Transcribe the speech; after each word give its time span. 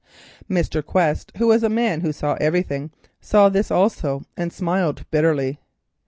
Mr. 0.49 0.83
Quest, 0.83 1.31
who 1.37 1.45
was 1.45 1.61
a 1.61 1.69
man 1.69 2.01
who 2.01 2.11
saw 2.11 2.33
everything, 2.41 2.89
saw 3.19 3.49
this 3.49 3.69
also, 3.69 4.23
and 4.35 4.51
smiled 4.51 5.05
bitterly. 5.11 5.59